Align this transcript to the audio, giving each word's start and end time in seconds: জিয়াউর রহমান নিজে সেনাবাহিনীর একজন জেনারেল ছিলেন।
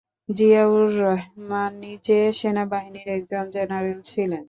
জিয়াউর 0.29 0.87
রহমান 1.01 1.71
নিজে 1.83 2.17
সেনাবাহিনীর 2.39 3.07
একজন 3.17 3.43
জেনারেল 3.55 3.99
ছিলেন। 4.09 4.39